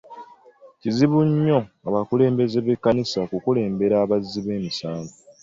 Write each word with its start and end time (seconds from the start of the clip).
Kizibu 0.79 1.19
nnyo 1.29 1.59
abakulembeze 1.87 2.57
b'ekkanisa 2.65 3.17
okulumbibwa 3.35 3.95
abazzi 4.03 4.39
b'emisango. 4.45 5.13